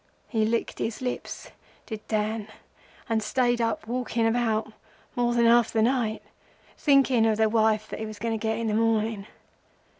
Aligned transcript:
He 0.27 0.45
licked 0.47 0.79
his 0.79 0.99
lips, 0.99 1.51
did 1.85 2.01
Dan, 2.07 2.47
and 3.07 3.21
stayed 3.21 3.61
up 3.61 3.85
walking 3.85 4.25
about 4.25 4.73
more 5.15 5.31
than 5.35 5.45
half 5.45 5.71
the 5.71 5.83
night, 5.83 6.23
thinking 6.75 7.27
of 7.27 7.37
the 7.37 7.47
wife 7.49 7.87
that 7.89 7.99
he 7.99 8.07
was 8.07 8.17
going 8.17 8.33
to 8.33 8.41
get 8.47 8.57
in 8.57 8.65
the 8.65 8.73
morning. 8.73 9.27